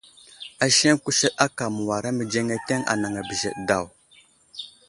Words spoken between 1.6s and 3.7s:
məwara mədzeŋeteŋ anaŋ a bəzəɗe